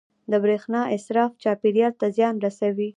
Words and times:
•د 0.31 0.33
برېښنا 0.43 0.81
اسراف 0.95 1.31
چاپېریال 1.43 1.93
ته 2.01 2.07
زیان 2.17 2.35
رسوي. 2.45 2.89